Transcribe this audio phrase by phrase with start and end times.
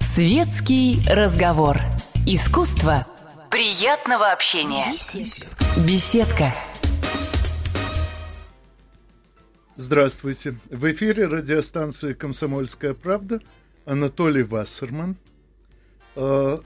[0.00, 1.78] Светский разговор.
[2.26, 3.06] Искусство
[3.50, 4.84] приятного общения.
[5.86, 6.52] Беседка.
[9.76, 10.56] Здравствуйте.
[10.70, 13.40] В эфире радиостанции «Комсомольская правда»
[13.84, 15.16] Анатолий Вассерман.
[16.16, 16.60] А,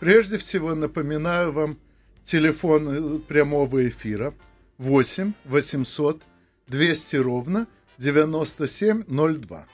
[0.00, 1.78] прежде всего напоминаю вам
[2.24, 4.34] телефон э, прямого эфира
[4.78, 6.22] 8 800
[6.68, 7.66] 200 ровно
[7.98, 9.66] 9702.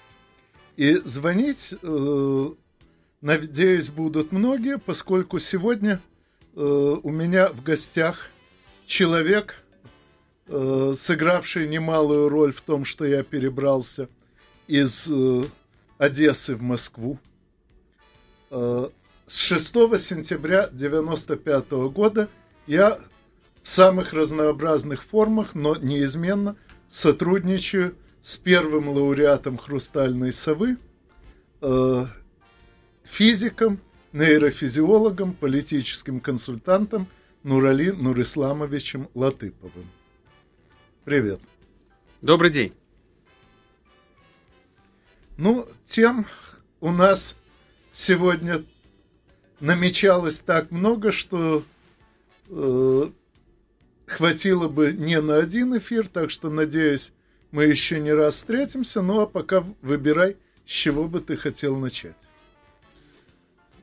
[0.76, 2.50] И звонить э,
[3.24, 5.98] Надеюсь, будут многие, поскольку сегодня
[6.54, 8.28] э, у меня в гостях
[8.86, 9.54] человек,
[10.46, 14.10] э, сыгравший немалую роль в том, что я перебрался
[14.66, 15.44] из э,
[15.96, 17.18] Одессы в Москву.
[18.50, 18.90] Э,
[19.26, 19.68] с 6
[20.02, 22.28] сентября 1995 года
[22.66, 22.98] я
[23.62, 26.56] в самых разнообразных формах, но неизменно
[26.94, 30.78] сотрудничаю с первым лауреатом «Хрустальной совы»,
[31.60, 32.06] э,
[33.02, 33.80] физиком,
[34.12, 37.08] нейрофизиологом, политическим консультантом
[37.42, 39.90] Нурали Нурисламовичем Латыповым.
[41.04, 41.40] Привет.
[42.22, 42.72] Добрый день.
[45.36, 46.26] Ну, тем
[46.80, 47.36] у нас
[47.90, 48.62] сегодня
[49.58, 51.64] намечалось так много, что
[52.50, 53.10] э,
[54.06, 57.12] хватило бы не на один эфир, так что, надеюсь,
[57.50, 59.02] мы еще не раз встретимся.
[59.02, 62.16] Ну, а пока выбирай, с чего бы ты хотел начать.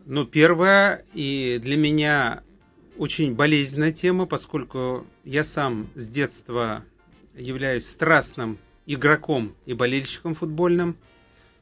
[0.05, 2.44] Ну, первая и для меня
[2.97, 6.83] очень болезненная тема, поскольку я сам с детства
[7.36, 10.97] являюсь страстным игроком и болельщиком футбольным.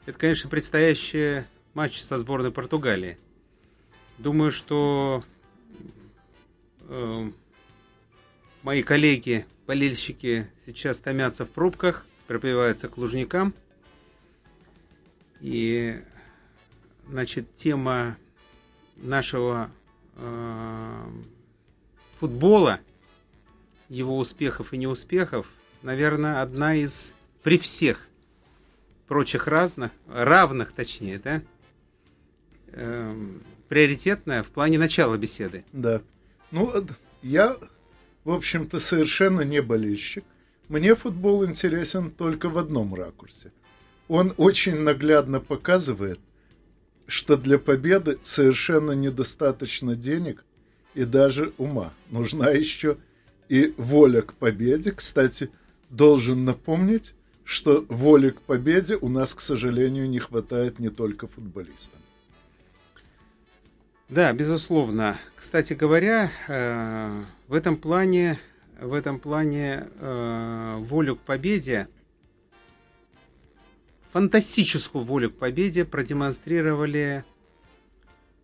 [0.06, 1.44] Это, конечно, предстоящий
[1.74, 3.18] матч со сборной Португалии.
[4.18, 5.24] Думаю, что
[6.88, 7.30] э,
[8.64, 13.54] мои коллеги, болельщики сейчас томятся в пробках, пропиваются к лужникам.
[15.42, 16.02] И,
[17.08, 18.18] значит, тема
[18.98, 19.72] нашего
[20.16, 21.10] э,
[22.20, 22.80] футбола,
[23.88, 25.48] его успехов и неуспехов,
[25.82, 28.08] наверное, одна из при всех
[29.08, 31.42] прочих разных, равных, точнее, да,
[32.68, 33.28] э,
[33.68, 35.64] приоритетная в плане начала беседы.
[35.72, 36.02] Да.
[36.52, 36.86] Ну,
[37.22, 37.58] я,
[38.30, 40.24] в общем-то, совершенно не болельщик.
[40.68, 43.52] Мне футбол интересен только в одном ракурсе.
[44.08, 46.20] Он очень наглядно показывает,
[47.08, 50.46] что для победы совершенно недостаточно денег
[50.94, 51.92] и даже ума.
[52.12, 53.00] Нужна еще
[53.48, 54.92] и воля к победе.
[54.92, 55.50] Кстати,
[55.90, 62.00] должен напомнить, что воли к победе у нас, к сожалению, не хватает не только футболистам.
[64.08, 65.18] Да, безусловно.
[65.36, 68.40] Кстати говоря, э, в этом плане,
[68.80, 71.90] в этом плане э, волю к победе
[74.12, 77.24] фантастическую волю к победе продемонстрировали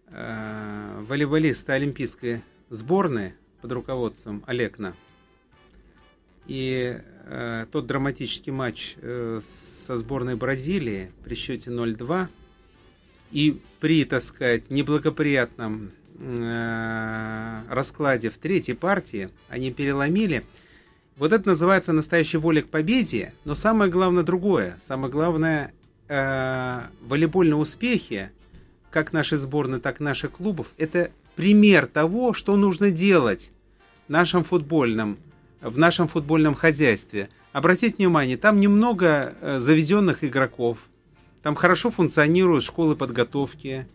[0.08, 4.96] э, волейболисты Олимпийской сборной под руководством Олекна.
[6.48, 12.28] И э, тот драматический матч э, со сборной Бразилии при счете 0-2
[13.32, 20.44] и при, так сказать, неблагоприятном э, раскладе в третьей партии они переломили–
[21.18, 24.78] вот это называется настоящей волей к победе, но самое главное другое.
[24.86, 25.74] Самое главное,
[26.10, 28.32] э, волейбольные успехи,
[28.92, 33.52] как нашей сборной, так и наших клубов, это пример того, что нужно делать
[34.08, 35.18] в нашем футбольном,
[35.62, 37.30] в нашем футбольном хозяйстве.
[37.54, 40.80] Обратите внимание, там немного э, завезенных игроков,
[41.44, 43.88] там хорошо функционируют школы подготовки,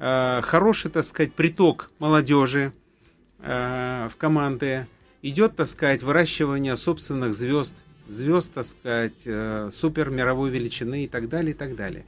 [0.00, 2.72] хороший, так сказать, приток молодежи
[3.40, 4.86] э, в команды
[5.22, 11.28] идет, так сказать, выращивание собственных звезд, звезд, так сказать, э, супер мировой величины и так
[11.28, 12.04] далее, и так далее.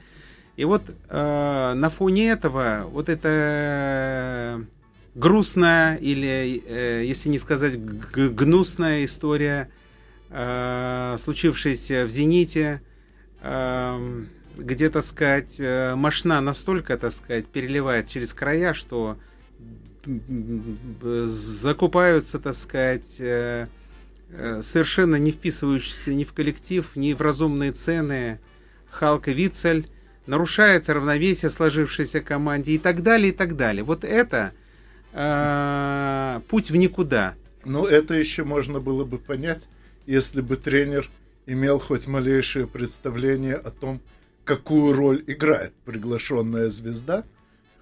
[0.57, 4.65] И вот э, на фоне этого вот эта
[5.15, 9.71] грустная или, э, если не сказать гнусная история,
[10.31, 12.83] э, случившаяся в «Зените»,
[13.41, 14.25] э,
[14.57, 19.17] где, так сказать, э, мощна настолько, так сказать, переливает через края, что
[21.27, 23.67] закупаются, так сказать, э,
[24.31, 28.41] э, совершенно не вписывающиеся ни в коллектив, ни в разумные цены
[28.91, 29.87] Халка Вицель,
[30.27, 33.85] нарушается равновесие сложившейся команде и так далее, и так далее.
[33.85, 34.53] Вот это
[36.49, 37.35] путь в никуда.
[37.67, 39.69] Ну, это еще можно было бы понять,
[40.07, 41.11] если бы тренер
[41.45, 44.01] имел хоть малейшее представление о том,
[44.45, 47.25] какую роль играет приглашенная звезда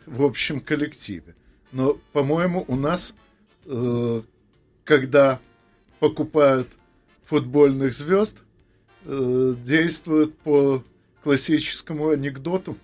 [0.06, 1.34] в общем коллективе.
[1.72, 3.14] Но, по-моему, у нас,
[3.66, 4.22] э,
[4.84, 5.40] когда
[6.00, 6.68] покупают
[7.24, 8.38] футбольных звезд,
[9.04, 10.82] э, действует по
[11.22, 12.76] классическому анекдоту.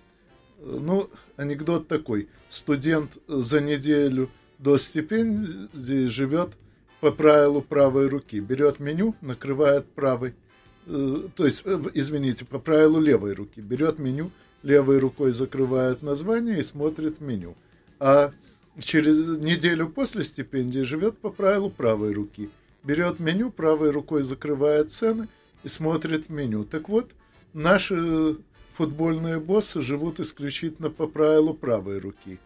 [0.59, 2.29] Ну, анекдот такой.
[2.49, 6.51] Студент за неделю до стипендии живет
[6.99, 8.39] по правилу правой руки.
[8.39, 10.33] Берет меню, накрывает правой,
[10.87, 13.59] то есть, э, извините, по правилу левой руки.
[13.59, 14.31] Берет меню,
[14.63, 17.55] левой рукой закрывает название и смотрит меню.
[17.99, 18.31] А
[18.79, 22.49] через неделю после стипендии живет по правилу правой руки.
[22.83, 25.27] Берет меню, правой рукой закрывает цены
[25.63, 26.63] и смотрит меню.
[26.63, 27.11] Так вот,
[27.53, 28.37] наши
[28.73, 32.39] футбольные боссы живут исключительно по правилу правой руки.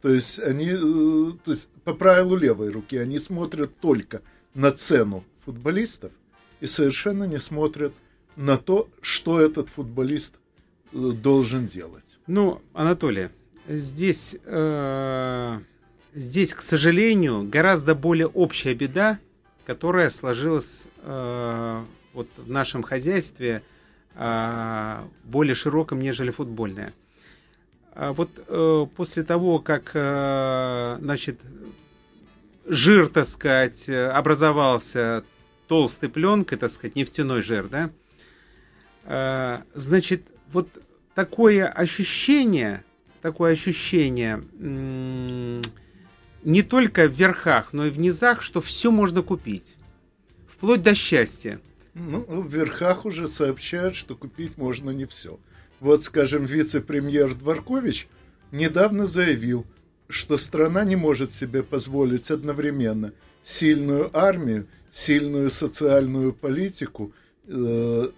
[0.00, 4.22] То есть они, э, то есть по правилу левой руки, они смотрят только
[4.54, 6.12] на цену футболистов
[6.60, 7.92] и совершенно не смотрят
[8.36, 10.34] на то, что этот футболист
[10.92, 12.18] э, должен делать.
[12.26, 13.28] Ну, Анатолий,
[13.68, 15.58] здесь, э,
[16.14, 19.18] здесь, к сожалению, гораздо более общая беда,
[19.66, 23.62] которая сложилась э, вот в нашем хозяйстве
[24.14, 26.92] э, более широком, нежели футбольная.
[27.92, 31.40] А вот э, после того, как, э, значит,
[32.66, 35.24] жир, так сказать, образовался
[35.68, 37.90] толстой пленкой, так сказать, нефтяной жир, да,
[39.04, 40.22] э, значит,
[40.52, 40.68] вот
[41.14, 42.84] такое ощущение,
[43.22, 44.42] такое ощущение
[46.44, 49.76] не только в верхах, но и в низах, что все можно купить,
[50.46, 51.60] вплоть до счастья.
[51.94, 55.38] Ну, в верхах уже сообщают, что купить можно не все.
[55.80, 58.08] Вот, скажем, вице-премьер Дворкович
[58.52, 59.64] недавно заявил,
[60.08, 63.12] что страна не может себе позволить одновременно
[63.42, 67.12] сильную армию, сильную социальную политику,
[67.48, 68.10] э,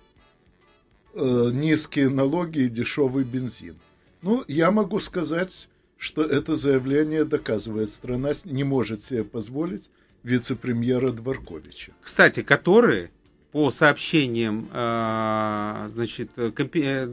[1.14, 3.76] э, низкие налоги и дешевый бензин.
[4.20, 9.88] Ну, я могу сказать, что это заявление доказывает, страна не может себе позволить
[10.22, 11.92] вице-премьера Дворковича.
[12.02, 13.08] Кстати, который
[13.52, 16.32] по сообщениям э, значит,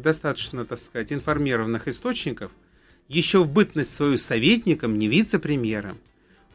[0.02, 2.52] достаточно, так сказать, информированных источников,
[3.08, 6.00] еще в бытность свою советником, не вице-премьером,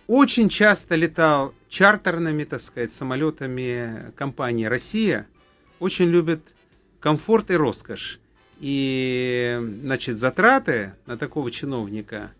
[0.08, 5.26] очень часто летал чартерными, так сказать, самолетами компании «Россия»,
[5.78, 6.40] очень любит
[6.98, 8.18] комфорт и роскошь.
[8.58, 12.32] И, значит, затраты на такого чиновника,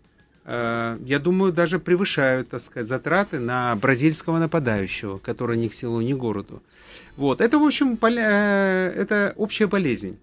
[0.45, 6.01] э, я думаю, даже превышают, так сказать, затраты на бразильского нападающего, который ни к селу,
[6.01, 6.61] ни к городу.
[7.15, 7.39] Вот.
[7.39, 7.97] Это, в общем.
[8.01, 10.17] Э, это общая болезнь.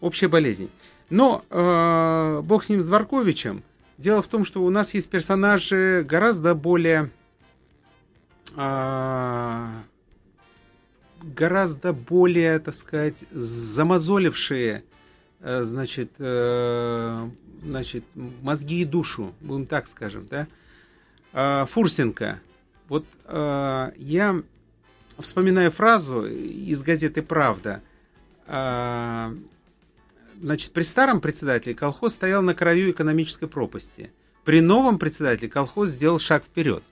[0.00, 0.70] Общая болезнь.
[1.08, 3.62] Но э, бог с ним, с Дворковичем.
[3.96, 7.10] Дело в том, что у нас есть персонажи гораздо более...
[8.56, 9.68] Э,
[11.22, 14.84] гораздо более, так сказать, замазолившие,
[15.40, 17.28] э, значит, э,
[17.62, 20.46] значит, мозги и душу, будем так скажем, да.
[21.32, 22.40] Э, Фурсенко.
[22.88, 24.42] Вот э, я
[25.18, 27.80] вспоминаю фразу из газеты «Правда».
[30.44, 34.12] Значит, при старом председателе колхоз стоял на краю экономической пропасти.
[34.44, 36.82] При новом председателе колхоз сделал шаг вперед.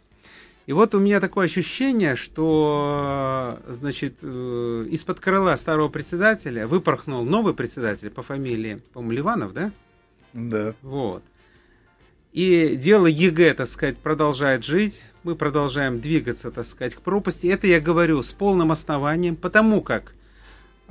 [0.64, 7.52] И вот у меня такое ощущение, что, значит, э, из-под крыла старого председателя выпорхнул новый
[7.52, 9.70] председатель по фамилии, по-моему, Ливанов, да?
[10.32, 10.74] Да.
[10.80, 11.22] Вот.
[12.32, 15.02] И дело ЕГЭ, так сказать, продолжает жить.
[15.24, 17.48] Мы продолжаем двигаться, так сказать, к пропасти.
[17.48, 20.14] Это я говорю с полным основанием, потому как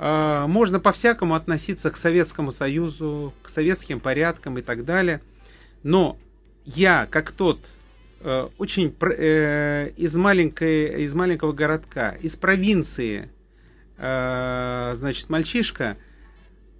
[0.04, 5.20] можно по-всякому относиться к Советскому Союзу, к советским порядкам и так далее.
[5.82, 6.18] Но
[6.64, 7.60] я, как тот
[8.20, 13.28] э, очень э, из, маленькой, из маленького городка, из провинции,
[13.98, 15.96] э, значит, мальчишка,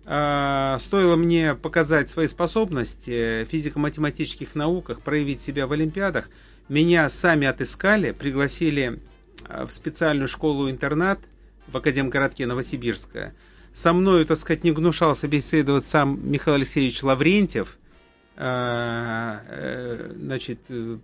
[0.05, 6.29] а, стоило мне показать свои способности в физико-математических науках, проявить себя в олимпиадах,
[6.69, 8.99] меня сами отыскали, пригласили
[9.45, 11.21] а, в специальную школу-интернат
[11.69, 13.35] в Академгородке Новосибирская.
[13.73, 17.79] Со мною, так сказать, не гнушался беседовать сам Михаил Алексеевич Лаврентьев,
[18.37, 20.59] а, э, значит,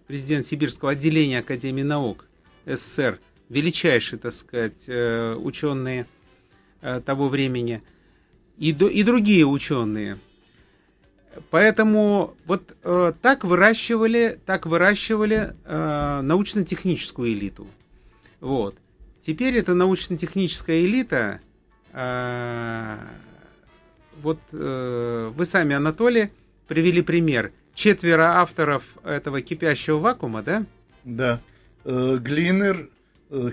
[0.07, 2.27] президент Сибирского отделения Академии наук
[2.67, 6.07] СССР, величайший, так сказать, э, ученые
[6.83, 7.83] э, того времени–
[8.59, 10.19] и, и другие ученые.
[11.51, 17.69] Поэтому вот э, так выращивали, так выращивали э, научно-техническую элиту.
[18.41, 18.75] Вот.
[19.29, 21.43] Теперь эта научно-техническая элита,
[21.93, 22.97] э,
[24.23, 26.31] вот э, вы сами, Анатолий,
[26.67, 27.53] привели пример.
[27.75, 30.65] Четверо авторов этого кипящего вакуума, да?
[31.05, 31.43] Да.
[31.85, 32.89] Э, Глинер,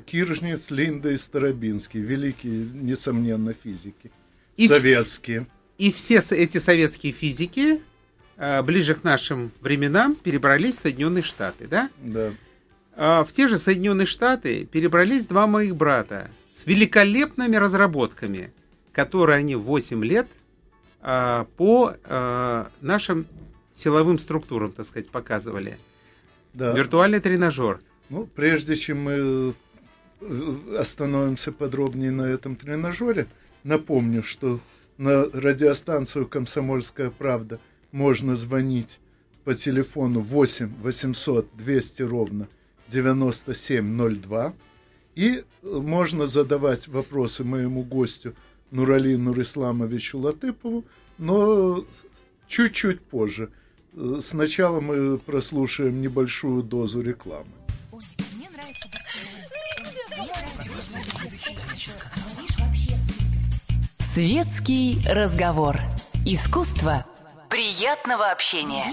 [0.05, 1.99] Киржниц, Линда и Старобинский.
[1.99, 4.11] Великие, несомненно, физики.
[4.55, 5.45] И советские.
[5.77, 7.81] И все эти советские физики
[8.63, 11.89] ближе к нашим временам перебрались в Соединенные Штаты, да?
[12.01, 12.31] Да.
[12.95, 18.51] Э, в те же Соединенные Штаты перебрались два моих брата с великолепными разработками.
[18.91, 20.27] который они 8 лет
[21.01, 23.27] э, по э, нашим
[23.73, 25.77] силовым структурам, так сказать, показывали.
[26.53, 26.71] Да.
[26.71, 27.81] Виртуальный тренажер.
[28.09, 29.53] Ну, прежде чем мы
[30.21, 33.27] э, остановимся подробнее на этом тренажере,
[33.65, 34.61] напомню, что
[34.97, 37.59] на радиостанцию «Комсомольская правда»
[37.91, 38.99] можно звонить
[39.43, 42.47] по телефону 8 800 200 ровно
[42.87, 44.53] 9702.
[45.15, 48.35] И можно задавать вопросы моему гостю
[48.71, 50.83] Нуралину Рисламовичу Латыпову,
[51.17, 51.85] но
[52.47, 53.49] чуть-чуть позже.
[54.19, 57.51] Сначала мы прослушаем небольшую дозу рекламы.
[63.99, 65.79] Светский разговор.
[66.25, 67.05] Искусство
[67.49, 68.85] приятного общения.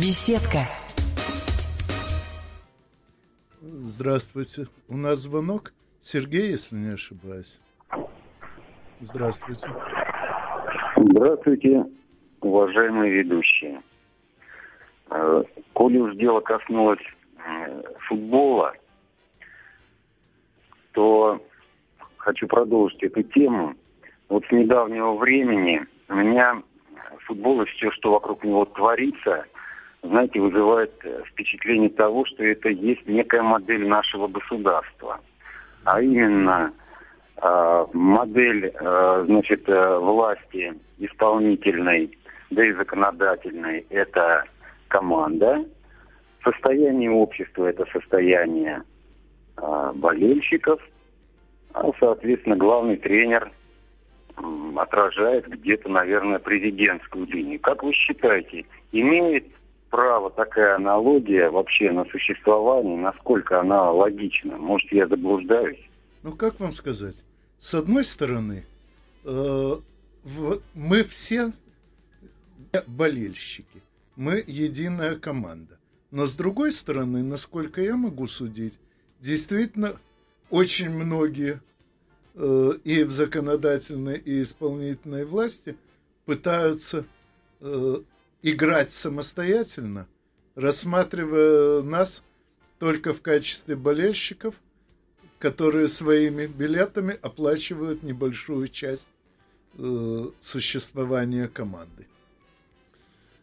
[0.00, 0.68] Беседка.
[3.82, 4.66] Здравствуйте.
[4.88, 5.72] У нас звонок.
[6.02, 7.58] Сергей, если не ошибаюсь.
[9.00, 9.66] Здравствуйте.
[10.96, 11.86] Здравствуйте,
[12.42, 13.80] уважаемые ведущие.
[15.08, 17.00] Э, коли уж дело коснулось
[17.38, 18.74] э, футбола,
[20.92, 21.42] то
[22.18, 23.74] хочу продолжить эту тему.
[24.28, 26.62] Вот с недавнего времени у меня
[27.26, 29.46] футбол и все, что вокруг него творится,
[30.02, 35.20] знаете, вызывает э, впечатление того, что это есть некая модель нашего государства.
[35.84, 36.72] А именно
[37.36, 42.16] э, модель, э, значит, э, власти исполнительной,
[42.50, 44.44] да и законодательной, это
[44.88, 45.64] команда.
[46.42, 48.82] Состояние общества– это состояние
[49.56, 50.80] э, болельщиков.
[51.72, 53.52] А, соответственно, главный тренер
[54.76, 57.60] отражает где-то, наверное, президентскую линию.
[57.60, 59.46] Как вы считаете, имеет
[59.90, 64.56] право такая аналогия вообще на существование, насколько она логична?
[64.56, 65.80] Может, я заблуждаюсь?
[66.22, 67.16] Ну, как вам сказать?
[67.58, 68.64] С одной стороны,
[69.24, 69.76] э,
[70.24, 71.52] в, мы все
[72.86, 73.82] болельщики,
[74.16, 75.78] мы единая команда.
[76.10, 78.74] Но с другой стороны, насколько я могу судить,
[79.20, 79.96] действительно
[80.50, 81.60] очень многие
[82.34, 85.76] э, и в законодательной, и исполнительной власти
[86.24, 87.04] пытаются
[87.60, 87.96] э,
[88.42, 90.06] играть самостоятельно,
[90.54, 92.22] рассматривая нас
[92.78, 94.60] только в качестве болельщиков,
[95.38, 99.08] которые своими билетами оплачивают небольшую часть
[99.78, 102.06] э, существования команды.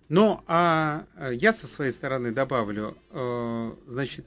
[0.10, 4.26] Ну, а э, я со своей стороны добавлю, э, значит,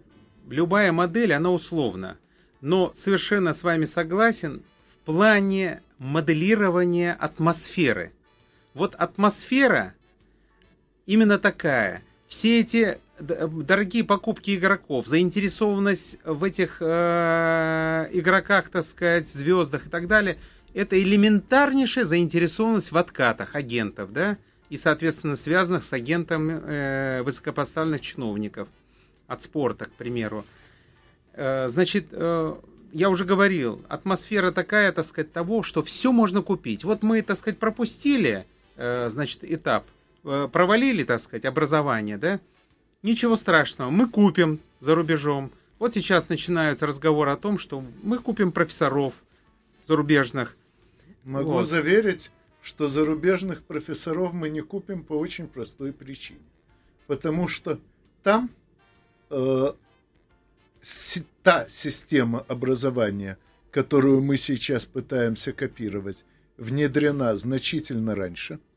[0.49, 2.19] любая модель, она условна,
[2.61, 4.62] но совершенно с вами согласен
[4.93, 8.12] в плане моделирования атмосферы.
[8.75, 9.95] Вот атмосфера
[11.07, 12.02] именно такая.
[12.28, 20.07] Все эти дорогие покупки игроков, заинтересованность в этих э, игроках, так сказать, звездах и так
[20.07, 20.38] далее,
[20.73, 24.38] это элементарнейшая заинтересованность в откатах агентов, да,
[24.69, 28.69] и, соответственно, связанных с агентом э, высокопоставленных чиновников
[29.26, 30.45] от спорта, к примеру.
[31.35, 32.54] Э, значит, э,
[32.92, 36.85] я уже говорил, атмосфера такая, так сказать, того, что все можно купить.
[36.85, 39.85] Вот мы, так сказать, пропустили, э, значит, этап–
[40.23, 42.41] провалили, так сказать, образование, да,
[43.03, 45.53] ничего страшного, мы купим за рубежом.
[45.79, 49.15] Вот сейчас начинаются разговоры о том, что мы купим профессоров
[49.87, 50.57] зарубежных.
[51.25, 51.67] Могу вот.
[51.67, 52.31] заверить,
[52.62, 56.41] что зарубежных профессоров мы не купим по очень простой причине.
[57.07, 57.81] Потому что
[58.23, 58.50] там
[59.31, 59.73] э,
[61.43, 63.39] та система образования,
[63.71, 66.25] которую мы сейчас пытаемся копировать,
[66.59, 68.59] внедрена значительно раньше–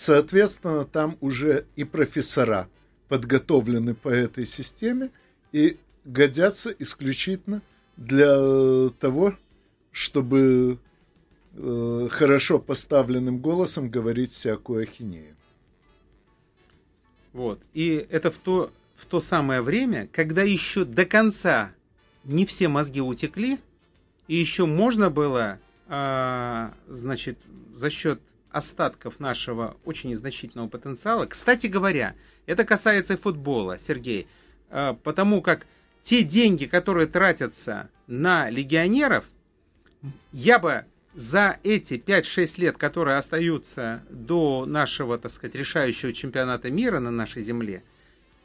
[0.00, 2.70] Соответственно, там уже и профессора
[3.08, 5.10] подготовлены по этой системе
[5.52, 5.76] и
[6.06, 7.60] годятся исключительно
[7.98, 9.36] для того,
[9.92, 10.78] чтобы
[11.52, 15.36] э, хорошо поставленным голосом говорить всякую ахинею.
[17.34, 17.60] Вот.
[17.74, 21.72] И это в то, в то самое время, когда еще до конца
[22.24, 23.58] не все мозги утекли,
[24.28, 27.36] и еще можно было, э, значит,
[27.74, 28.18] за счет
[28.50, 31.26] остатков нашего очень незначительного потенциала.
[31.26, 32.14] Кстати говоря,
[32.46, 34.26] это касается и футбола, Сергей,
[34.70, 35.66] э, потому как
[36.02, 39.24] те деньги, которые тратятся на легионеров,
[40.32, 47.00] я бы за эти 5-6 лет, которые остаются до нашего, так сказать, решающего чемпионата мира
[47.00, 47.82] на нашей земле,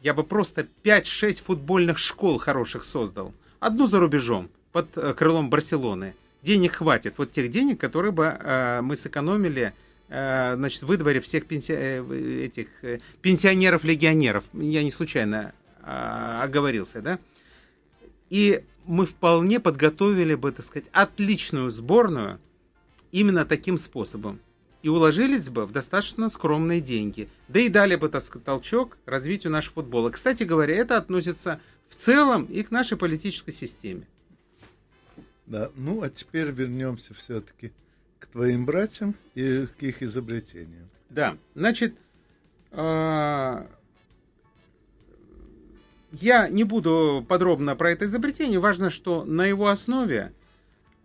[0.02, 3.34] я бы просто 5-6 футбольных школ хороших создал.
[3.60, 6.16] Одну за рубежом, под э, крылом Барселоны.
[6.44, 7.16] Денег хватит.
[7.18, 9.74] Вот тех денег, которые бы э, мы сэкономили
[10.08, 11.74] значит, выдворе всех пенси...
[11.74, 14.44] Э, этих э, пенсионеров-легионеров.
[14.54, 17.20] Я не случайно а, оговорился, да?
[18.30, 22.40] И мы вполне подготовили бы, так сказать, отличную сборную
[23.12, 24.40] именно таким способом
[24.82, 27.28] и уложились бы в достаточно скромные деньги.
[27.48, 30.12] Да и дали бы, так сказать, толчок развитию нашего футбола.
[30.12, 31.60] Кстати говоря, это относится
[31.90, 34.08] в целом и к нашей политической системе.
[35.48, 37.72] Да, ну а теперь вернемся все-таки
[38.20, 40.88] к твоим братьям и к их изобретениям.
[41.10, 41.96] Да, значит,
[42.72, 43.68] а,
[46.12, 48.60] я не буду подробно про это изобретение.
[48.60, 50.34] Важно, что на его основе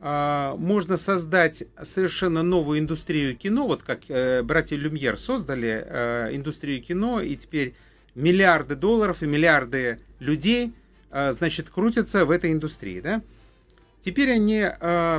[0.01, 6.83] а, можно создать совершенно новую индустрию кино, вот как э, братья Люмьер создали э, индустрию
[6.83, 7.75] кино, и теперь
[8.15, 10.73] миллиарды долларов и миллиарды людей,
[11.11, 13.23] э, значит, крутятся в этой индустрии, да?
[14.03, 14.67] Теперь они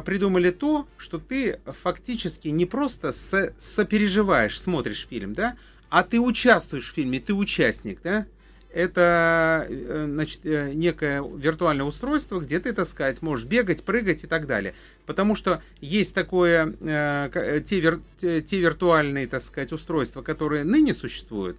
[0.06, 5.56] придумали то, что ты фактически не просто со сопереживаешь, смотришь фильм, да,
[5.90, 8.26] а ты участвуешь в фильме, ты участник, да?
[8.74, 14.28] это э, значит, э, некое виртуальное устройство, где ты, так сказать, можешь бегать, прыгать и
[14.28, 14.74] так далее.
[15.06, 21.58] Потому что есть такое, э, те, вир, те виртуальные, так сказать, устройства, которые ныне существуют,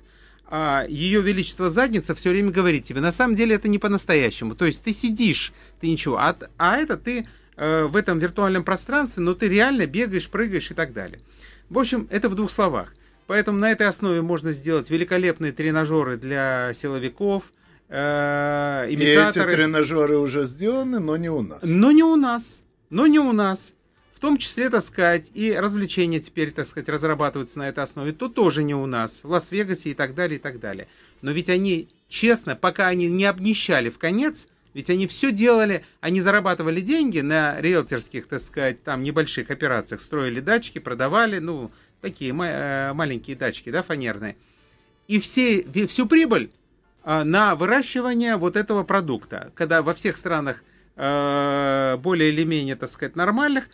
[0.54, 4.54] а ее величество задница все время говорит тебе, на самом деле это не по-настоящему.
[4.54, 9.34] То есть ты сидишь, ты ничего, а, а это ты в этом виртуальном пространстве, но
[9.34, 11.20] ты реально бегаешь, прыгаешь и так далее.
[11.70, 12.92] В общем, это в двух словах.
[13.26, 17.52] Поэтому на этой основе можно сделать великолепные тренажеры для силовиков,
[17.88, 19.50] э, имитаторы.
[19.50, 21.60] И эти тренажеры уже сделаны, но не у нас.
[21.62, 22.62] Но не у нас.
[22.90, 23.74] Но не у нас.
[24.22, 28.12] Том числе, так сказать, и развлечения теперь, так сказать, разрабатываются на этой основе.
[28.12, 29.24] То тоже не у нас.
[29.24, 30.86] В Лас-Вегасе и так далее, и так далее.
[31.22, 36.20] Но ведь они, честно, пока они не обнищали в конец, ведь они все делали, они
[36.20, 42.92] зарабатывали деньги на риэлторских, так сказать, там небольших операциях, строили дачки, продавали, ну, такие э,
[42.92, 44.36] маленькие дачки, да, фанерные.
[45.08, 46.52] И все, всю прибыль
[47.04, 50.62] э, на выращивание вот этого продукта, когда во всех странах
[50.94, 53.68] э, более или менее, так сказать, нормальных,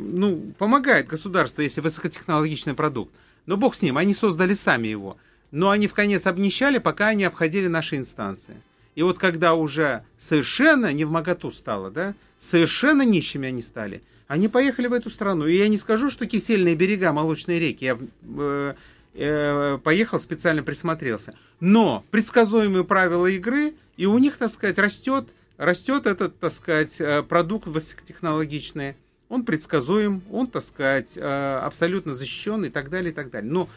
[0.00, 3.12] ну, помогает государство, если высокотехнологичный продукт.
[3.46, 5.16] Но бог с ним, они создали сами его.
[5.50, 8.56] Но они в конец обнищали, пока они обходили наши инстанции.
[8.94, 14.48] И вот когда уже совершенно не в моготу стало, да, совершенно нищими они стали– они
[14.48, 15.46] поехали в эту страну.
[15.46, 17.84] И я не скажу, что кисельные берега, молочные реки.
[17.84, 17.98] Я
[18.38, 18.74] э,
[19.14, 21.34] э, поехал, специально присмотрелся.
[21.60, 27.22] Но предсказуемые правила игры, и у них, так сказать, растет, растет этот, так сказать, э,
[27.22, 28.96] продукт высокотехнологичный.
[29.34, 33.50] Он предсказуем, он, так сказать, э, абсолютно защищен и так далее, и так далее.
[33.50, 33.68] Но,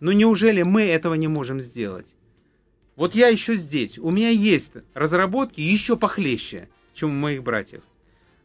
[0.00, 2.06] но неужели мы этого не можем сделать?
[2.96, 3.98] Вот я еще здесь.
[3.98, 7.82] У меня есть разработки еще похлеще, чем у моих братьев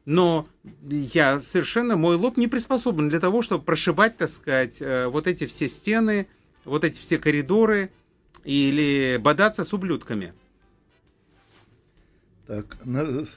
[0.07, 0.47] но
[0.89, 5.45] я совершенно, мой лоб не приспособлен для того, чтобы прошибать, так сказать, э, вот эти
[5.45, 6.29] все стены,
[6.63, 7.91] вот эти все коридоры
[8.45, 10.33] или бодаться с ублюдками.
[12.47, 13.27] Так, на,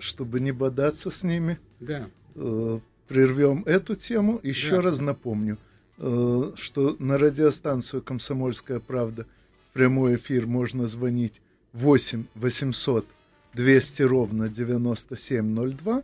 [0.00, 2.08] чтобы не бодаться с ними, да.
[2.34, 4.40] э, прервем эту тему.
[4.42, 4.82] Еще да.
[4.82, 5.58] раз напомню,
[5.98, 9.26] э, что на радиостанцию «Комсомольская правда»
[9.70, 11.40] в прямой эфир можно звонить
[11.72, 13.06] 8 800
[13.54, 16.02] 200 ровно 9702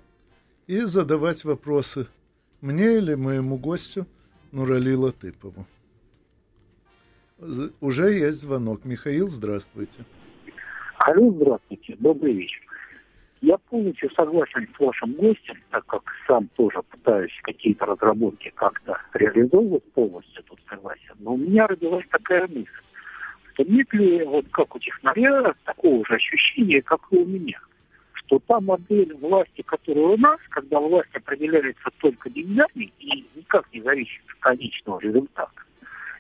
[0.66, 2.06] и задавать вопросы
[2.60, 4.06] мне или моему гостю
[4.52, 5.66] Нурали Латыпову.
[7.80, 8.84] Уже есть звонок.
[8.84, 10.04] Михаил, здравствуйте.
[10.98, 11.96] Алло, здравствуйте.
[11.98, 12.60] Добрый вечер.
[13.46, 19.84] Я полностью согласен с вашим гостем, так как сам тоже пытаюсь какие-то разработки как-то реализовывать,
[19.92, 21.14] полностью тут согласен.
[21.20, 22.66] Но у меня родилась такая мысль
[23.52, 27.58] что нет ли, вот как у технаря, такого же ощущения, как и у меня,
[28.12, 33.80] что та модель власти, которая у нас, когда власть определяется только деньгами и никак не
[33.80, 35.65] зависит от конечного результата.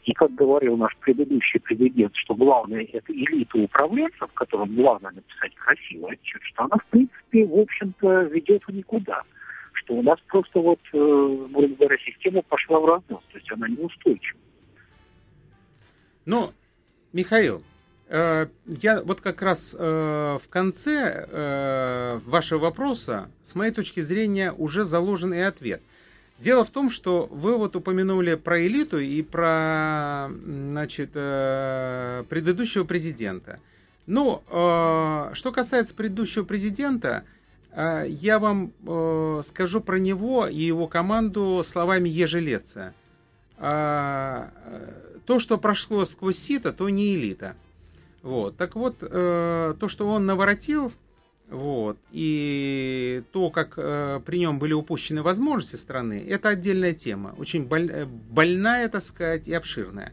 [0.06, 6.12] И как говорил наш предыдущий президент, что главное это элита управленцев, которым главное написать красивый
[6.12, 9.22] отчет, что она, в принципе, в общем-то, ведет в никуда.
[9.72, 10.96] Что у нас просто вот, э,
[11.50, 14.38] грубо говоря, система пошла в разнос, то есть она неустойчива.
[16.24, 16.50] Ну,
[17.12, 17.64] Михаил,
[18.08, 24.84] э, я вот как раз э, в конце вашего вопроса, с моей точки зрения, уже
[24.84, 25.82] заложен и ответ.
[26.38, 33.58] Дело в том, что вы вот упомянули про элиту и про значит, предыдущего президента.
[34.06, 37.24] Ну, что касается предыдущего президента,
[37.74, 38.72] я вам
[39.42, 42.92] скажу про него и его команду словами Ежелеца
[45.26, 47.56] то, что прошло сквозь сито, то не элита.
[48.22, 48.56] Вот.
[48.56, 50.92] Так вот, э, то, что он наворотил,
[51.48, 57.64] вот, и то, как э, при нем были упущены возможности страны, это отдельная тема, очень
[57.64, 60.12] боль, э, больная, так сказать, и обширная.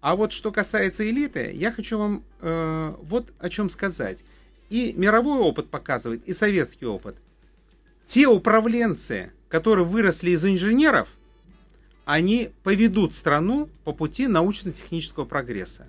[0.00, 4.24] А вот что касается элиты, я хочу вам э, вот о чем сказать.
[4.70, 7.16] И мировой опыт показывает, и советский опыт.
[8.06, 11.08] Те управленцы, которые выросли из инженеров,
[12.06, 15.86] они поведут страну по пути научно-технического прогресса.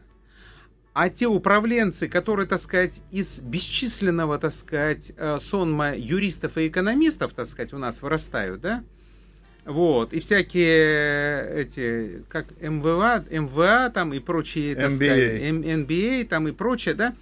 [1.00, 7.36] А те управленцы, которые, так сказать, из бесчисленного, так сказать, э, сонма юристов и экономистов,
[7.36, 8.84] так сказать, у нас вырастают, да,
[9.64, 14.96] вот, и всякие эти, как МВА, МВА там и прочие, так MBA.
[14.96, 17.14] сказать, MBA там и прочее, да,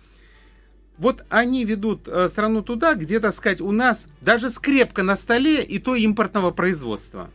[0.98, 5.62] вот они ведут э, страну туда, где, так сказать, у нас даже скрепка на столе
[5.62, 7.30] и то импортного производства.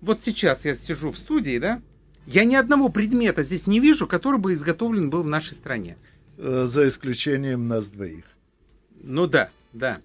[0.00, 1.80] Вот сейчас я сижу в студии, да,
[2.32, 5.96] я ни одного предмета здесь не вижу, который бы изготовлен был в нашей стране.
[6.38, 8.24] Э, За исключением нас двоих.
[9.02, 10.00] Ну да, да.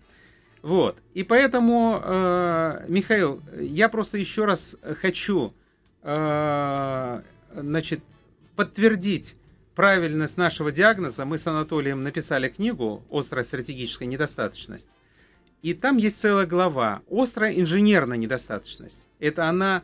[0.62, 0.98] Вот.
[1.14, 5.54] И поэтому, э, Михаил, я просто еще раз хочу,
[6.02, 7.22] э,
[7.54, 8.00] значит,
[8.56, 9.36] подтвердить
[9.76, 11.26] правильность нашего диагноза.
[11.26, 14.90] Мы с Анатолием написали книгу «Острая стратегическая недостаточность».
[15.62, 19.04] И там есть целая глава «Острая инженерная недостаточность».
[19.20, 19.84] Это она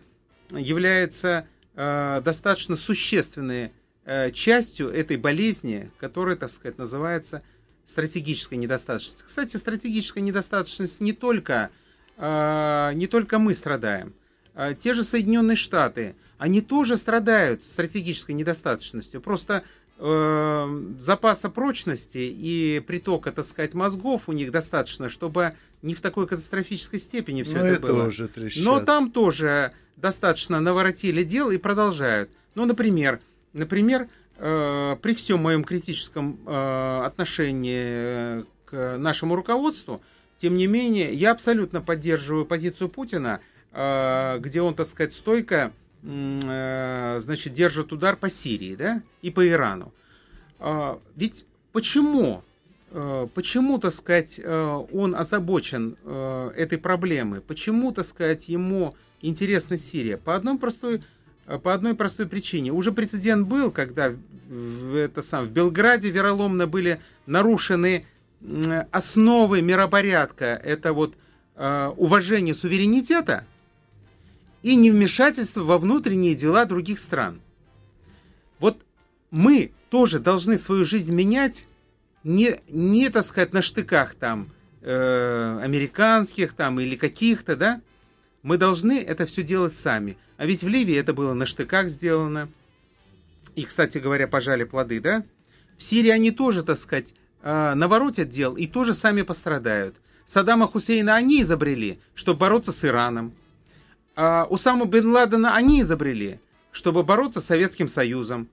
[0.50, 3.72] является достаточно существенной
[4.06, 7.44] э, частью этой болезни, которая, так сказать, называется
[7.86, 9.24] стратегической недостаточность.
[9.24, 11.70] Кстати, стратегическая недостаточность не только,
[12.18, 14.14] э, не только мы страдаем.
[14.54, 19.22] Э, те же Соединенные Штаты, они тоже страдают стратегической недостаточностью.
[19.22, 19.64] Просто
[19.98, 26.28] э, запаса прочности и притока, так сказать, мозгов у них достаточно, чтобы не в такой
[26.28, 28.04] катастрофической степени все Ну, это, это было.
[28.06, 28.64] уже трещат.
[28.64, 32.32] Но там тоже достаточно наворотили дел и продолжают.
[32.56, 33.22] Ну, например,
[33.54, 40.02] например, э, при всем моем критическом э, отношении э, к нашему руководству,
[40.38, 45.72] тем не менее, я абсолютно поддерживаю позицию Путина, э, где он, так сказать, стойко
[46.04, 49.94] э, значит, держит удар по Сирии, да, и по Ирану.
[50.60, 52.44] А, Ведь почему,
[52.92, 57.42] э, почему, так сказать, э, он озабочен э, этой проблемой?
[57.42, 60.18] Почему, так сказать, ему интересна Сирия?
[60.18, 61.02] По одной простой,
[61.64, 62.72] по одной простой причине.
[62.72, 64.14] Уже прецедент был, когда
[64.50, 68.06] в, это сам, в Белграде вероломно были нарушены
[68.92, 70.46] основы миропорядка.
[70.46, 71.16] Это вот
[71.56, 73.46] э, уважение суверенитета
[74.64, 77.42] и невмешательство во внутренние дела других стран.
[78.60, 78.82] Вот
[79.30, 81.68] мы тоже должны свою жизнь менять
[82.24, 84.50] не, не так сказать, на штыках там
[84.82, 87.82] э, американских там или каких-то, да?
[88.44, 90.18] Мы должны это все делать сами.
[90.38, 92.50] А ведь в Ливии это было на штыках сделано.
[93.56, 95.24] И, кстати говоря, пожали плоды, да?
[95.78, 99.96] В Сирии они тоже, так сказать, э, наворотят дел и тоже сами пострадают.
[100.26, 103.34] Саддама Хусейна они изобрели, чтобы бороться с Ираном.
[104.16, 106.40] А Усаму бен Ладена они изобрели,
[106.72, 108.48] чтобы бороться с Советским Союзом.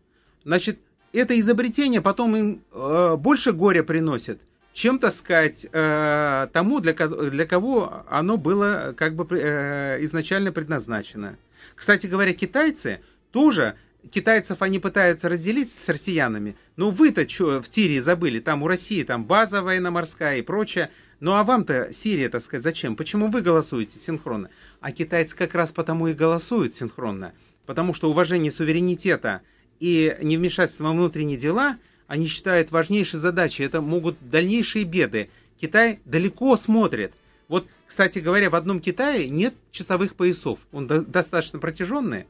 [0.44, 0.78] Значит,
[1.12, 4.40] это изобретение потом им э, больше горя приносит,
[4.78, 11.36] чем, так сказать, э, тому, для, для кого оно было как бы э, изначально предназначено.
[11.74, 13.00] Кстати говоря, китайцы
[13.32, 13.74] тоже,
[14.12, 19.02] китайцев они пытаются разделить с россиянами, но вы-то что в Тирии забыли, там у России
[19.02, 22.94] там база военно-морская и прочее, ну а вам-то Сирия, так сказать, зачем?
[22.94, 24.48] Почему вы голосуете синхронно?
[24.80, 27.32] А китайцы как раз потому и голосуют синхронно,
[27.66, 29.40] потому что уважение суверенитета
[29.80, 33.62] и невмешательство во внутренние дела они считают важнейшей задачей.
[33.62, 35.28] Это могут дальнейшие беды.
[35.60, 37.12] Китай далеко смотрит.
[37.46, 40.58] Вот, кстати говоря, в одном Китае нет часовых поясов.
[40.72, 42.26] Он до- достаточно протяженный,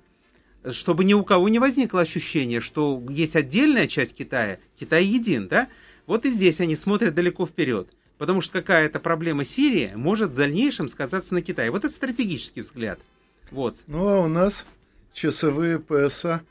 [0.71, 5.69] чтобы ни у кого не возникло ощущение, что есть отдельная часть Китая, Китай един, да?
[6.07, 7.89] Вот и здесь они смотрят далеко вперед.
[8.19, 11.71] Потому что какая-то проблема Сирии может в дальнейшем сказаться на Китае.
[11.71, 12.99] Вот это стратегический взгляд.
[13.53, 13.77] Вот.
[13.87, 14.67] Ну, а у нас
[15.13, 16.43] часовые пояса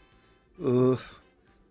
[0.60, 0.96] э,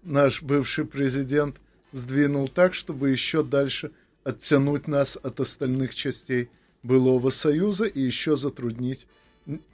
[0.06, 1.56] наш бывший президент
[1.92, 3.90] сдвинул так, чтобы еще дальше
[4.24, 6.48] оттянуть нас от остальных частей
[6.82, 9.06] былого союза и еще затруднить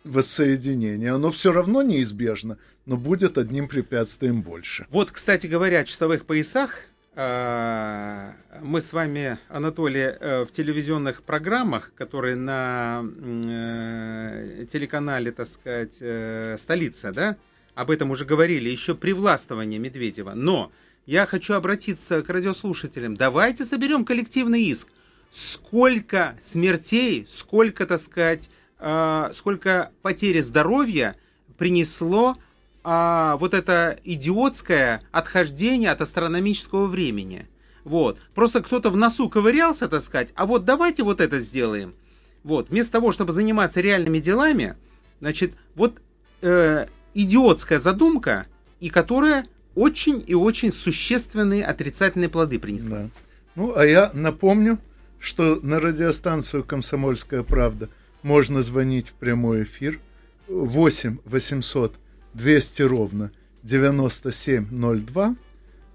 [0.05, 1.13] воссоединение.
[1.13, 4.87] Оно все равно неизбежно, но будет одним препятствием больше.
[4.91, 6.81] Вот, кстати говоря, о часовых поясах.
[7.15, 15.97] э, Мы с вами, Анатолий, э, в телевизионных программах, которые на э, телеканале, так сказать,
[16.01, 17.37] э, «Столица», да,
[17.75, 20.33] об этом уже говорили, еще при властвовании Медведева.
[20.35, 20.73] Но
[21.07, 23.17] я хочу обратиться к радиослушателям.
[23.17, 24.89] Давайте соберем коллективный иск.
[25.31, 31.17] Сколько смертей, сколько, так сказать, э, сколько потери здоровья
[31.57, 32.37] принесло
[32.85, 37.49] а, вот это идиотское отхождение от астрономического времени.
[37.85, 38.19] Вот.
[38.35, 41.95] Просто кто-то в носу ковырялся, так сказать, а вот давайте вот это сделаем.
[42.43, 42.71] Вот.
[42.71, 44.77] Вместо того, чтобы заниматься реальными делами,
[45.21, 46.01] значит, вот
[46.43, 48.47] э, идиотская задумка,
[48.81, 52.99] и которая очень и очень существенные отрицательные плоды принесла.
[52.99, 53.09] Да.
[53.55, 54.79] Ну, а я напомню,
[55.19, 57.89] что на радиостанцию «Комсомольская правда»
[58.23, 60.01] можно звонить в прямой эфир
[60.49, 61.95] 8 800
[62.35, 63.31] 200 ровно
[63.63, 65.37] 9702.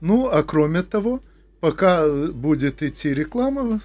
[0.01, 1.21] Ну, а кроме того,
[1.59, 3.81] пока будет идти реклама,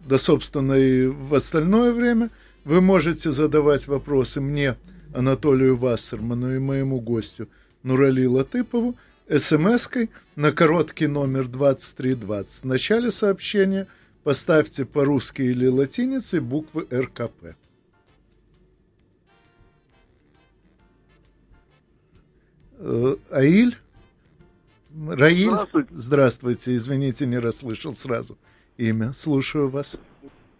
[0.00, 2.30] да, собственно, и в остальное время,
[2.64, 4.76] вы можете задавать вопросы мне,
[5.14, 7.48] Анатолию Вассерману и моему гостю
[7.82, 8.96] Нурали Латыпову
[9.28, 12.64] смс-кой на короткий номер 2320.
[12.64, 13.86] В начале сообщения
[14.24, 17.56] поставьте по-русски или латиницей буквы РКП.
[22.78, 23.76] Э, Аиль?
[25.08, 25.50] Раиль?
[25.50, 25.88] Здравствуйте.
[25.92, 28.36] Здравствуйте, извините, не расслышал сразу
[28.76, 29.12] имя.
[29.12, 29.98] Слушаю вас.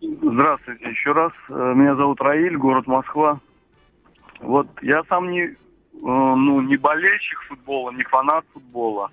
[0.01, 1.33] Здравствуйте еще раз.
[1.49, 3.41] Э, меня зовут Раиль, город Москва.
[4.43, 5.55] Вот я сам не, э,
[5.95, 9.11] ну, не болельщик футбола, не фанат футбола.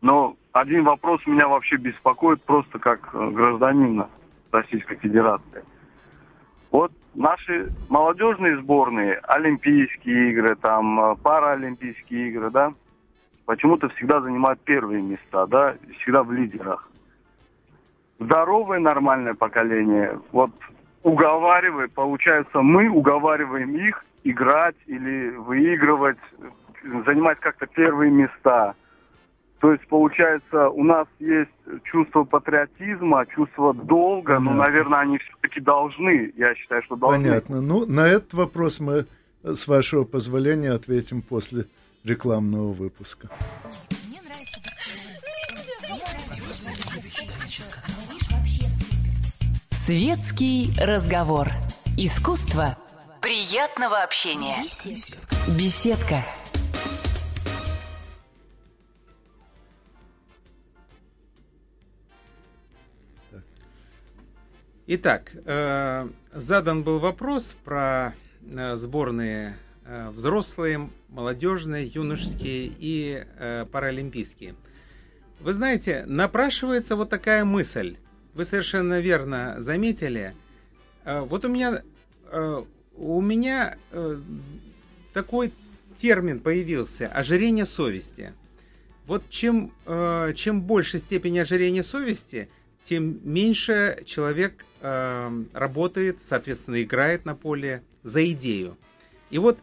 [0.00, 4.08] Но один вопрос меня вообще беспокоит просто как гражданина
[4.50, 5.64] Российской Федерации.
[6.70, 12.72] Вот наши молодежные сборные, Олимпийские игры, там, паралимпийские игры, да,
[13.44, 16.88] почему-то всегда занимают первые места, да, всегда в лидерах.
[18.18, 20.50] Здоровое, нормальное поколение, вот
[21.02, 26.18] уговаривает, получается, мы уговариваем их играть или выигрывать,
[27.06, 28.74] занимать как-то первые места.
[29.60, 31.50] То есть, получается, у нас есть
[31.84, 34.50] чувство патриотизма, чувство долга, Понятно.
[34.50, 37.18] но, наверное, они все-таки должны, я считаю, что должны.
[37.24, 37.60] Понятно.
[37.60, 39.06] Ну, на этот вопрос мы,
[39.44, 41.66] с вашего позволения, ответим после
[42.02, 43.28] рекламного выпуска.
[49.70, 51.48] Светский разговор.
[51.96, 52.76] Искусство
[53.22, 54.64] приятного общения.
[55.56, 56.24] Беседка.
[64.88, 69.56] Итак, э, задан был вопрос про э, сборные
[69.86, 73.24] э, взрослые, молодежные, юношеские и
[73.70, 74.56] паралимпийские.
[75.38, 77.98] Вы знаете, напрашивается вот такая мысль.
[78.34, 80.34] Вы совершенно верно заметили.
[81.04, 81.82] Вот у меня,
[82.96, 83.76] у меня
[85.12, 85.52] такой
[85.98, 88.32] термин появился– ожирение совести.
[89.06, 89.72] Вот чем,
[90.36, 92.48] чем больше степень ожирения совести,
[92.84, 98.76] тем меньше человек э, работает, соответственно, играет на поле за идею.
[99.30, 99.58] И вот,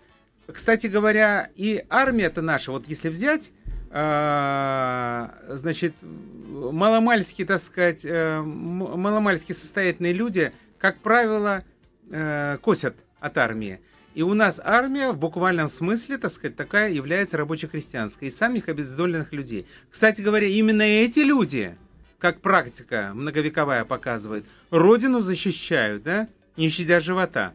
[0.47, 3.51] кстати говоря, и армия-то наша, вот если взять,
[3.91, 11.63] э, значит, маломальски, так сказать, э, маломальски состоятельные люди, как правило,
[12.09, 13.79] э, косят от армии.
[14.15, 19.31] И у нас армия в буквальном смысле, так сказать, такая является рабоче-крестьянской, из самих обездоленных
[19.33, 19.67] людей.
[19.89, 21.77] Кстати говоря, именно эти люди,
[22.17, 26.27] как практика многовековая показывает, родину защищают, да,
[26.57, 27.53] не щадя живота.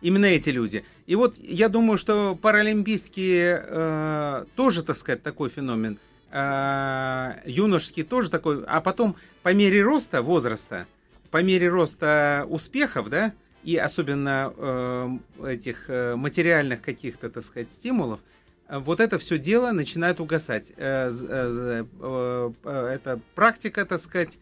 [0.00, 0.84] Именно эти люди.
[1.06, 5.98] И вот я думаю, что паралимпийские э, тоже, так сказать, такой феномен.
[6.30, 8.62] Э, юношеские тоже такой.
[8.66, 10.86] А потом по мере роста возраста,
[11.30, 13.32] по мере роста успехов, да,
[13.68, 18.18] и особенно э, этих э, материальных каких-то, так сказать, стимулов,
[18.66, 20.72] вот это все дело начинает угасать.
[20.78, 22.50] Э, э, э,
[22.94, 24.38] эта практика, так сказать,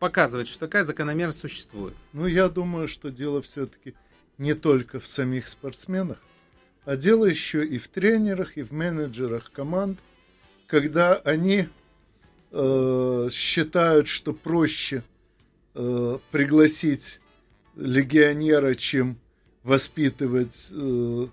[0.00, 1.94] показывает, что такая закономерность существует.
[2.12, 3.94] Ну, я думаю, что дело все-таки
[4.36, 6.18] не только в самих спортсменах,
[6.84, 9.98] а дело еще и в тренерах, и в менеджерах команд,
[10.66, 11.68] когда они
[12.50, 15.04] э, считают, что проще
[15.74, 17.22] э, пригласить
[17.76, 19.18] легионера, чем
[19.62, 21.26] воспитывать э,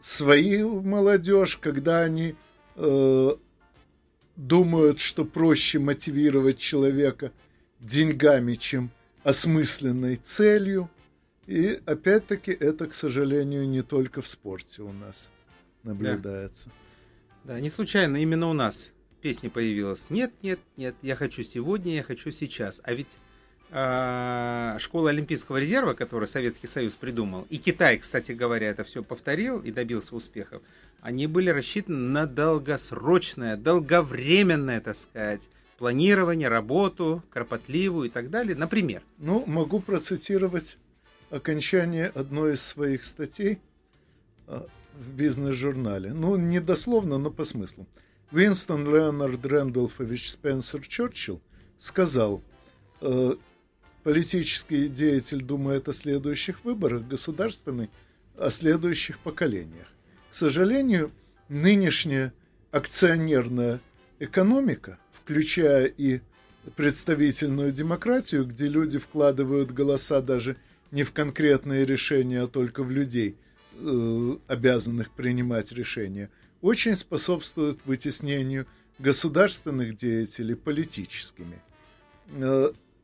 [0.00, 2.34] свою молодежь, когда они
[2.76, 3.36] э,
[4.36, 7.32] думают, что проще мотивировать человека
[7.80, 8.90] деньгами, чем
[9.22, 10.90] осмысленной целью.
[11.46, 15.30] И опять-таки это, к сожалению, не только в спорте у нас
[15.82, 16.70] наблюдается.
[17.44, 20.10] Да, да не случайно именно у нас песня появилась.
[20.10, 22.80] Нет, нет, нет, я хочу сегодня, я хочу сейчас.
[22.82, 23.16] А ведь
[23.72, 29.70] школа Олимпийского резерва, которую Советский Союз придумал, и Китай, кстати говоря, это все повторил и
[29.70, 30.60] добился успехов,
[31.00, 35.40] они были рассчитаны на долгосрочное, долговременное, так сказать,
[35.78, 38.54] планирование, работу, кропотливую и так далее.
[38.54, 39.02] Например.
[39.18, 40.78] Ну, могу процитировать
[41.30, 43.58] окончание одной из своих статей
[44.46, 44.62] э,
[44.94, 46.12] в бизнес-журнале.
[46.12, 47.86] Ну, не дословно, но по смыслу.
[48.30, 51.40] Винстон Леонард Рэндolфович Спенсер Черчилл
[51.80, 52.42] сказал,
[53.00, 53.34] э,
[54.02, 57.88] Политический деятель думает о следующих выборах, государственный
[58.36, 59.86] о следующих поколениях.
[60.30, 61.12] К сожалению,
[61.48, 62.32] нынешняя
[62.70, 63.80] акционерная
[64.18, 66.20] экономика, включая и
[66.74, 70.56] представительную демократию, где люди вкладывают голоса даже
[70.90, 73.36] не в конкретные решения, а только в людей,
[73.74, 78.66] э, обязанных принимать решения, очень способствует вытеснению
[78.98, 81.60] государственных деятелей политическими.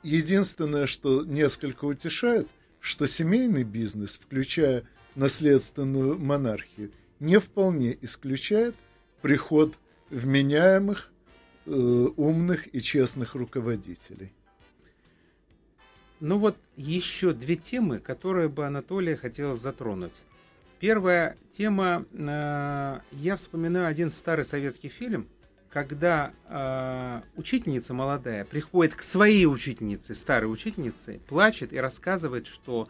[0.02, 2.48] Единственное, что несколько утешает,
[2.80, 4.84] что семейный бизнес, включая
[5.14, 8.76] наследственную монархию, не вполне исключает
[9.22, 9.74] приход
[10.10, 11.10] вменяемых,
[11.66, 14.32] э, умных и честных руководителей.
[16.20, 20.22] Ну вот еще две темы, которые бы Анатолия хотелось затронуть.
[20.80, 25.28] Первая тема, э, я вспоминаю один старый советский фильм,
[25.70, 32.88] когда э, учительница молодая приходит к своей учительнице, старой учительнице, плачет и рассказывает, что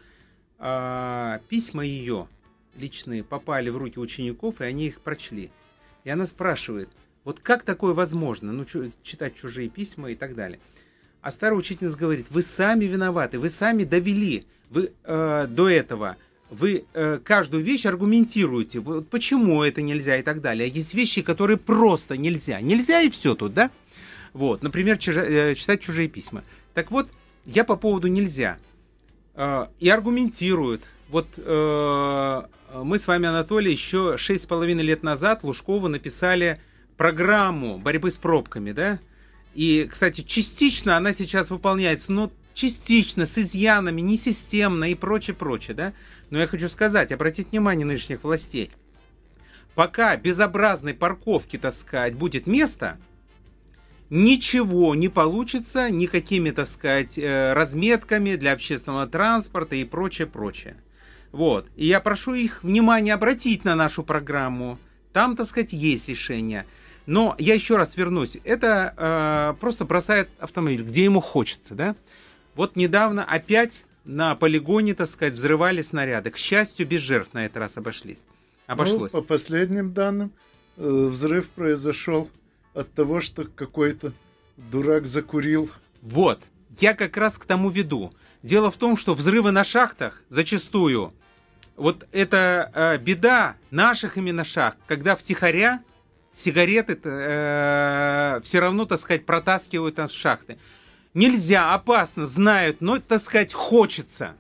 [0.59, 2.29] э, письма ее
[2.77, 5.51] личные попали в руки учеников, и они их прочли.
[6.05, 6.89] И она спрашивает,
[7.25, 8.65] вот как такое возможно, ну,
[9.03, 10.61] читать чужие письма и так далее.
[11.21, 16.17] А старая учительница говорит, вы сами виноваты, вы сами довели, вы э, до этого,
[16.51, 20.71] вы э, каждую вещь аргументируете, вот почему это нельзя и так далее.
[20.71, 22.61] А есть вещи, которые просто нельзя.
[22.61, 23.71] Нельзя и все тут, да?
[24.33, 26.45] Вот, например, чужа, э, читать чужие письма.
[26.75, 27.09] Так вот,
[27.45, 28.59] я по поводу нельзя.
[29.35, 30.91] Э, и аргументируют.
[31.09, 32.43] Вот э,
[32.83, 36.61] мы с вами, Анатолий, еще шесть с половиной лет назад Лужкову написали
[36.97, 38.99] программу борьбы с пробками, да?
[39.55, 45.93] И, кстати, частично она сейчас выполняется, но частично, с изъянами, несистемно и прочее, прочее, да?
[46.31, 48.73] Но я хочу сказать, обратить внимание нынешних властей.
[49.77, 52.99] Пока безобразной парковки таскать будет место,
[54.11, 60.77] ничего не получится никакими, так сказать, э, разметками для общественного транспорта и прочее, прочее.
[61.31, 61.69] Вот.
[61.77, 64.81] И я прошу их внимание обратить на нашу программу.
[65.13, 66.67] Там, так сказать, есть решение.
[67.07, 68.37] Но я еще раз вернусь.
[68.43, 71.95] Это э, просто бросает автомобиль, где ему хочется, да?
[72.59, 76.33] Вот недавно опять на полигоне, так сказать, взрывали снаряды.
[76.33, 78.27] К счастью, без жертв на этот раз обошлись.
[78.67, 79.13] Обошлось.
[79.13, 80.33] Ну, по последним данным,
[80.77, 82.29] э, взрыв произошел
[82.75, 84.13] от того, что какой-то
[84.57, 85.71] дурак закурил.
[86.03, 86.41] Вот.
[86.81, 88.13] Я как раз к тому веду.
[88.43, 91.13] Дело в том, что взрывы на шахтах зачастую
[91.77, 95.81] вот это э, беда наших именно шахт, когда втихаря
[96.33, 100.59] сигареты э, все равно, так сказать, протаскивают там в шахты.
[101.19, 104.37] Нельзя, опасно, знают, но, так сказать, хочется.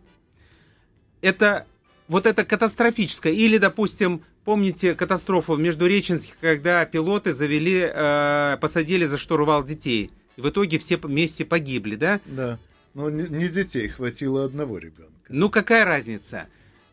[1.20, 1.66] Это
[2.06, 3.32] вот это катастрофическое.
[3.32, 10.12] Или, допустим, помните катастрофу в Междуреченске, когда пилоты завели, э, посадили за штурвал детей.
[10.36, 12.20] И в итоге все вместе погибли, да?
[12.26, 12.60] Да.
[12.94, 15.10] Но не, детей, хватило одного ребенка.
[15.28, 16.46] Ну, какая разница?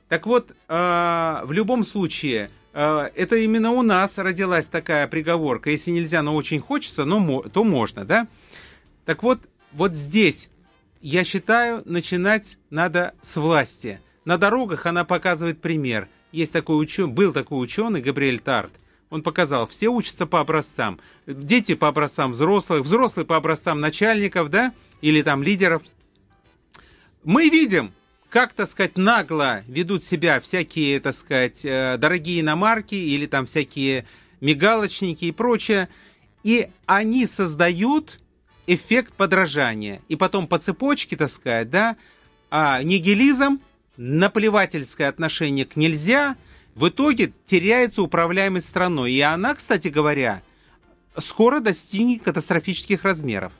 [0.10, 5.70] Так вот, э, в любом случае, э, это именно у нас родилась такая приговорка.
[5.70, 8.28] Если нельзя, но очень хочется, но, то можно, да?
[9.06, 9.42] Так вот,
[9.76, 10.50] вот здесь,
[11.02, 14.00] я считаю, начинать надо с власти.
[14.24, 16.08] На дорогах она показывает пример.
[16.32, 18.72] Есть такой ученый, был такой ученый Габриэль Тарт.
[19.10, 21.00] Он показал, все учатся по образцам.
[21.28, 25.84] Дети по образцам взрослых, взрослые по образцам начальников, да, или там лидеров.
[27.24, 27.94] Мы видим,
[28.30, 34.06] как, так сказать, нагло ведут себя всякие, так сказать, э, дорогие иномарки или там всякие
[34.40, 35.90] мигалочники и прочее.
[36.44, 38.20] И они создают
[38.68, 40.02] эффект подражания.
[40.08, 41.98] И потом по цепочке, так сказать, да,
[42.50, 43.60] а нигилизм,
[43.98, 46.36] наплевательское отношение к нельзя,
[46.74, 49.14] в итоге теряется управляемость страной.
[49.14, 50.42] И она, кстати говоря,
[51.18, 53.54] скоро достигнет катастрофических размеров.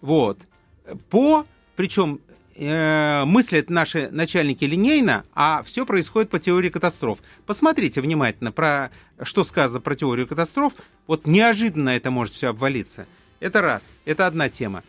[0.00, 0.40] Вот.
[1.10, 2.20] По, причем
[2.56, 7.18] э, мыслят наши начальники линейно, а все происходит по теории катастроф.
[7.46, 8.90] Посмотрите внимательно, про
[9.22, 10.72] что сказано про теорию катастроф.
[11.06, 13.06] Вот неожиданно это может все обвалиться.
[13.40, 13.92] Это раз.
[14.04, 14.84] Это одна тема.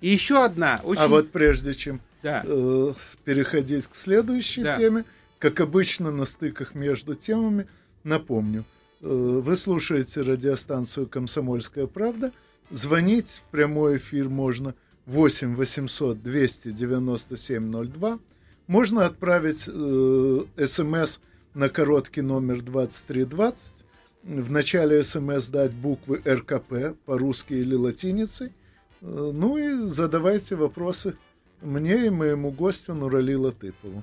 [0.00, 0.80] И еще одна.
[0.82, 1.02] Очень...
[1.02, 2.42] А вот прежде чем да.
[2.44, 4.76] э, переходить к следующей да.
[4.76, 5.04] теме,
[5.38, 7.66] как обычно на стыках между темами,
[8.04, 8.64] напомню,
[9.00, 12.32] э, вы слушаете радиостанцию «Комсомольская правда».
[12.70, 14.74] Звонить в прямой эфир можно–
[15.08, 18.18] 8 800 297 02.
[18.66, 21.20] Можно отправить э, смс
[21.54, 23.84] на короткий номер 2320.
[24.24, 28.52] В начале смс дать буквы РКП по-русски или латиницей.
[29.00, 31.16] Э, ну и задавайте вопросы
[31.62, 34.02] мне и моему гостю Нурали Латыпову.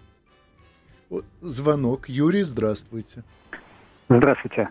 [1.41, 2.09] Звонок.
[2.09, 3.24] Юрий, здравствуйте.
[4.09, 4.70] Здравствуйте.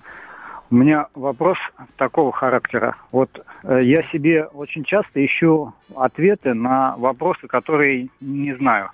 [0.71, 1.59] У меня вопрос
[1.97, 2.97] такого характера.
[3.13, 3.31] Вот
[3.63, 8.91] э, я себе очень часто ищу ответы на вопросы, которые не знаю.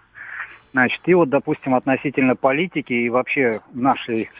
[0.72, 4.30] Значит, и вот, допустим, относительно политики и вообще нашей,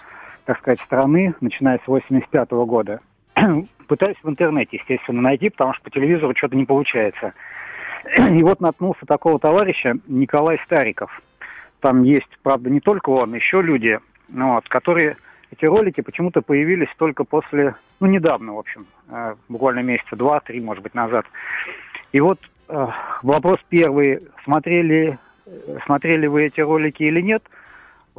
[0.51, 2.99] так сказать, страны, начиная с 85 -го года,
[3.87, 7.35] пытаюсь в интернете, естественно, найти, потому что по телевизору что-то не получается.
[8.17, 11.23] И вот наткнулся такого товарища Николай Стариков.
[11.79, 15.19] там есть, правда, не только он, еще люди, ну, вот, которые
[15.53, 20.83] эти ролики почему-то появились только после, ну, недавно, в общем, э, буквально месяца два-три, может
[20.83, 21.27] быть, назад.
[22.11, 22.87] И вот э,
[23.23, 27.45] вопрос первый, смотрели, э, смотрели вы эти ролики или нет,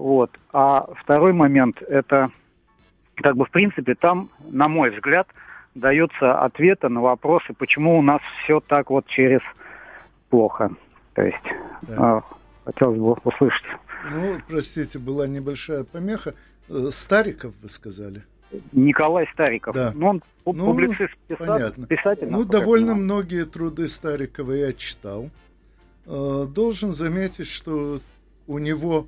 [0.01, 0.31] вот.
[0.51, 2.31] А второй момент, это,
[3.15, 5.27] как бы, в принципе, там, на мой взгляд,
[5.75, 9.41] дается ответа на вопросы, почему у нас все так вот через
[10.29, 10.71] плохо.
[11.13, 11.37] То есть,
[11.83, 12.17] да.
[12.17, 12.21] э,
[12.65, 13.65] хотелось бы услышать.
[14.11, 16.33] Ну, простите, была небольшая помеха.
[16.67, 18.23] Э, Стариков, вы сказали?
[18.71, 19.75] Николай Стариков.
[19.75, 19.91] Да.
[19.93, 21.45] Ну, он ну, публицист, писатель.
[21.47, 21.85] Понятно.
[21.85, 25.29] писатель ну, довольно многие труды Старикова я читал.
[26.07, 27.99] Э, должен заметить, что
[28.47, 29.05] у него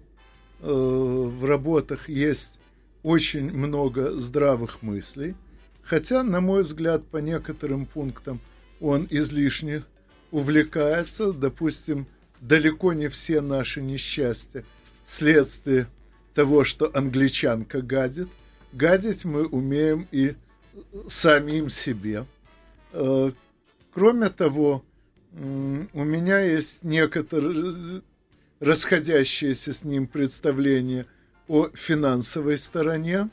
[0.69, 2.59] в работах есть
[3.03, 5.35] очень много здравых мыслей.
[5.83, 8.39] Хотя, на мой взгляд, по некоторым пунктам
[8.79, 9.83] он излишне
[10.31, 11.33] увлекается.
[11.33, 12.07] Допустим,
[12.39, 14.63] далеко не все наши несчастья
[15.05, 15.87] следствие
[16.33, 18.29] того, что англичанка гадит.
[18.71, 20.35] Гадить мы умеем и
[21.07, 22.25] самим себе.
[22.93, 23.31] Э,
[23.93, 24.83] кроме того,
[25.33, 28.01] у меня есть некоторые
[28.63, 31.05] расходящиеся с ним представления
[31.47, 33.29] о финансовой стороне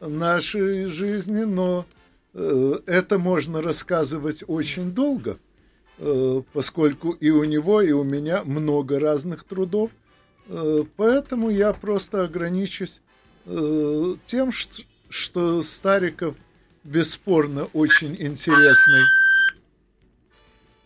[0.00, 1.86] нашей жизни, но
[2.34, 5.38] э, это можно рассказывать очень долго,
[5.98, 9.90] э, поскольку и у него, и у меня много разных трудов,
[10.50, 13.00] Э, поэтому я просто ограничусь
[14.26, 14.52] тем,
[15.08, 16.36] что Стариков
[16.84, 19.02] бесспорно очень интересный,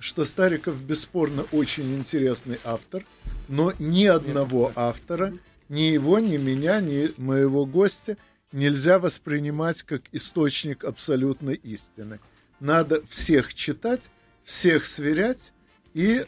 [0.04, 3.06] что Стариков бесспорно очень интересный автор,
[3.48, 5.32] но ни одного автора,
[5.70, 8.18] ни его, ни меня, ни моего гостя
[8.52, 12.20] нельзя воспринимать как источник абсолютной истины.
[12.60, 14.10] Надо всех читать,
[14.44, 15.52] всех сверять
[15.94, 16.26] и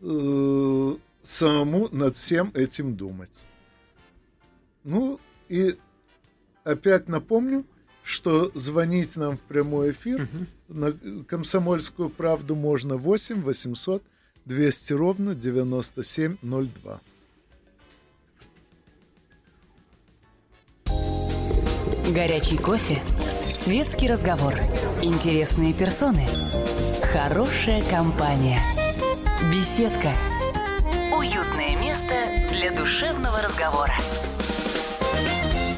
[0.00, 3.42] э, самому над всем этим думать.
[4.82, 5.76] Ну и
[6.64, 7.66] опять напомню,
[8.10, 10.46] что звонить нам в прямой эфир угу.
[10.68, 10.92] на
[11.24, 14.02] «Комсомольскую правду» можно 8 800
[14.44, 17.00] 200 ровно 9702.
[22.12, 23.00] Горячий кофе,
[23.54, 24.54] светский разговор,
[25.00, 26.26] интересные персоны,
[27.12, 28.60] хорошая компания,
[29.52, 30.12] беседка–
[31.20, 32.14] Уютное место
[32.50, 33.92] для душевного разговора.